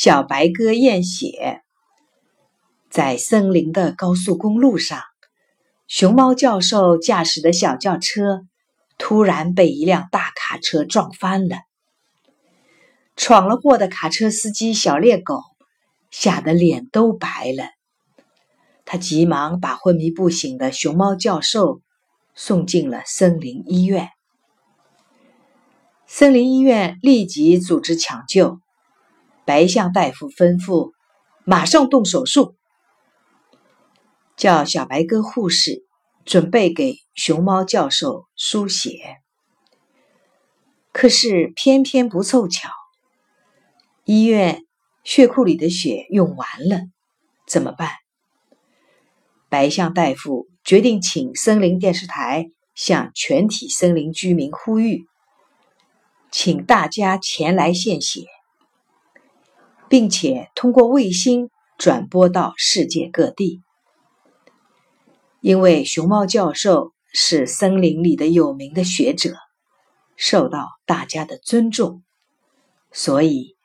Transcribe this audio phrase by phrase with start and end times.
[0.00, 1.60] 小白鸽验血。
[2.88, 5.02] 在森林的高速公路上，
[5.88, 8.42] 熊猫教授驾驶的小轿车
[8.96, 11.56] 突然被一辆大卡车撞翻了。
[13.16, 15.40] 闯了祸的卡车司机小猎狗
[16.12, 17.64] 吓得脸都白了，
[18.84, 21.80] 他急忙把昏迷不醒的熊猫教授
[22.36, 24.10] 送进了森林医院。
[26.06, 28.60] 森林医院立即组织抢救，
[29.48, 30.92] 白象大夫吩咐
[31.46, 32.54] 马上动手术，
[34.36, 35.86] 叫小白鸽护士
[36.26, 39.16] 准备给熊猫教授输血。
[40.92, 42.68] 可是偏偏不凑巧，
[44.04, 44.60] 医院
[45.02, 46.82] 血库里的血用完了，
[47.46, 47.88] 怎么办？
[49.48, 55.06] 白象大夫决定请森林电视台向全体森林居民呼吁。
[56.30, 58.26] 请大家前来献血，
[59.88, 63.62] 并且通过卫星转播到世界各地。
[65.40, 69.34] 因为熊猫教授是森林里的有名的学者，
[70.16, 72.02] 受到大家的尊重，
[72.90, 73.56] 所以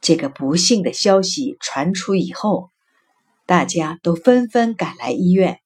[0.00, 2.70] 这个不幸的消息传出以后，
[3.44, 5.60] 大家都纷纷赶来医院，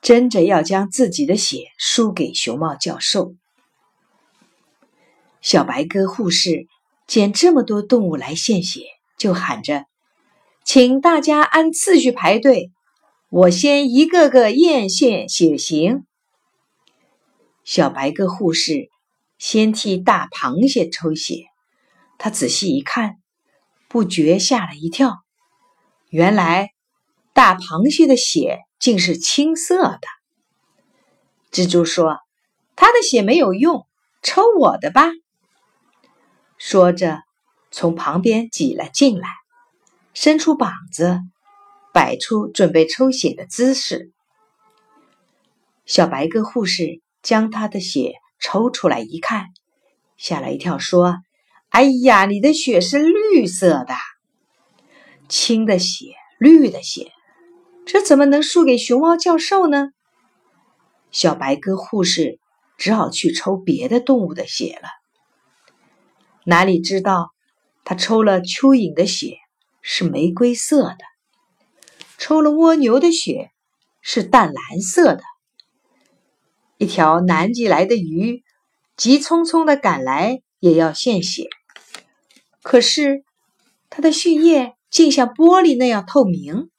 [0.00, 3.34] 争着要将自己的血输给熊猫教授。
[5.40, 6.66] 小白鸽护士
[7.08, 8.82] 见这么多动物来献血，
[9.16, 9.86] 就喊着
[10.62, 12.70] ：“请大家按次序排队，
[13.30, 16.04] 我先一个个验献血型。”
[17.64, 18.90] 小白鸽护士
[19.38, 21.46] 先替大螃蟹抽血，
[22.18, 23.16] 他仔细一看，
[23.88, 25.16] 不觉吓了一跳。
[26.10, 26.72] 原来
[27.32, 30.00] 大螃蟹的血竟是青色的。
[31.50, 32.18] 蜘蛛说
[32.76, 33.86] ：“他的血没有用，
[34.22, 35.10] 抽我的吧。”
[36.58, 37.22] 说着，
[37.70, 39.28] 从旁边挤了进来，
[40.12, 41.20] 伸出膀子，
[41.94, 44.10] 摆出准备抽血的姿势。
[45.86, 49.46] 小白鸽护士将他的血抽出来一看，
[50.16, 51.18] 吓了一跳，说
[51.70, 53.94] ：“哎呀，你的血是绿色的，
[55.28, 57.12] 青的血，绿的血，
[57.86, 59.90] 这怎么能输给熊猫教授呢？”
[61.12, 62.40] 小白鸽护士
[62.76, 64.88] 只好去抽别的动物的血了。
[66.48, 67.34] 哪里知道，
[67.84, 69.36] 他抽了蚯蚓的血
[69.82, 70.96] 是玫瑰色的，
[72.16, 73.50] 抽了蜗牛的血
[74.00, 75.20] 是淡蓝色的。
[76.78, 78.44] 一条南极来的鱼
[78.96, 81.50] 急匆匆的赶来，也要献血，
[82.62, 83.24] 可是
[83.90, 86.70] 它的血液竟像玻璃那样透明。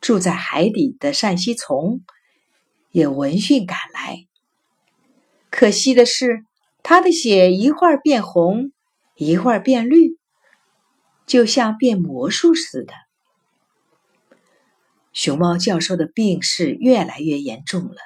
[0.00, 2.00] 住在海底的扇吸虫
[2.90, 4.26] 也闻讯赶来，
[5.48, 6.44] 可惜的是。
[6.82, 8.72] 他的血一会儿变红，
[9.14, 10.18] 一会儿变绿，
[11.26, 12.92] 就像变魔术似的。
[15.12, 17.96] 熊猫教授的病势越来越严重了。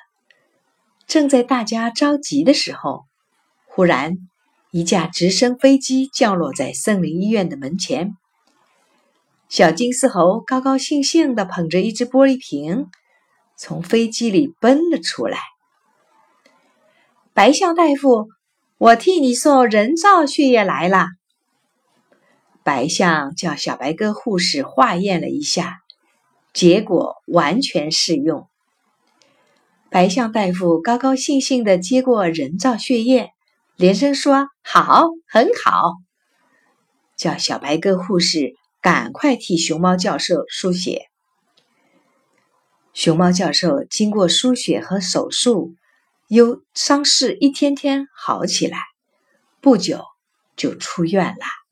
[1.07, 3.07] 正在大家着急的时候，
[3.65, 4.19] 忽然
[4.73, 8.17] 一架直升飞机降落在森林医院的门前。
[9.49, 12.91] 小金丝猴高高兴兴地捧着一只玻璃瓶，
[13.57, 15.39] 从飞机里奔了出来。
[17.33, 18.29] 白象大夫。
[18.79, 21.07] 我替你送人造血液来了。
[22.63, 25.79] 白象叫小白鸽护士化验了一下，
[26.53, 28.49] 结果完全适用。
[29.89, 33.31] 白象大夫高高兴兴地接过人造血液，
[33.77, 35.95] 连声说：“好，很好。”
[37.17, 41.07] 叫小白鸽护士赶快替熊猫教授输血。
[42.93, 45.75] 熊猫教授经过输血和手术。
[46.29, 48.79] 由伤势一天天好起来，
[49.61, 50.05] 不久
[50.57, 51.66] 就出院了。